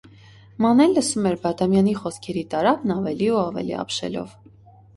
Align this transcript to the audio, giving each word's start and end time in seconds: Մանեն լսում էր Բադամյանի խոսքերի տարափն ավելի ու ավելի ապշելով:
Մանեն 0.63 0.95
լսում 0.95 1.27
էր 1.31 1.35
Բադամյանի 1.43 1.93
խոսքերի 1.99 2.45
տարափն 2.55 2.97
ավելի 2.99 3.31
ու 3.35 3.39
ավելի 3.45 3.79
ապշելով: 3.87 4.37